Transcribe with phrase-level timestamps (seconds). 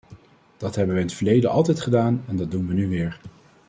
[0.57, 3.19] Dat hebben we in het verleden altijd gedaan en dat doen we nu weer.